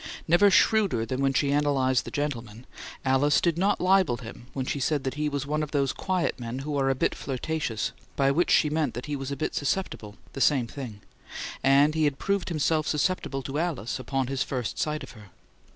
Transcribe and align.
Never 0.27 0.49
shrewder 0.49 1.05
than 1.05 1.21
when 1.21 1.33
she 1.33 1.51
analyzed 1.51 2.05
the 2.05 2.09
gentlemen, 2.09 2.65
Alice 3.05 3.39
did 3.39 3.55
not 3.55 3.79
libel 3.79 4.17
him 4.17 4.47
when 4.53 4.65
she 4.65 4.79
said 4.79 5.07
he 5.13 5.29
was 5.29 5.45
one 5.45 5.61
of 5.61 5.69
those 5.69 5.93
quiet 5.93 6.39
men 6.39 6.57
who 6.65 6.75
are 6.75 6.89
a 6.89 6.95
bit 6.95 7.13
flirtatious, 7.13 7.91
by 8.15 8.31
which 8.31 8.49
she 8.49 8.71
meant 8.71 8.95
that 8.95 9.05
he 9.05 9.15
was 9.15 9.29
a 9.31 9.35
bit 9.37 9.53
"susceptible," 9.53 10.15
the 10.33 10.41
same 10.41 10.65
thing 10.65 11.01
and 11.63 11.93
he 11.93 12.05
had 12.05 12.17
proved 12.17 12.49
himself 12.49 12.87
susceptible 12.87 13.43
to 13.43 13.59
Alice 13.59 13.99
upon 13.99 14.25
his 14.25 14.41
first 14.41 14.79
sight 14.79 15.03
of 15.03 15.11
her. 15.11 15.29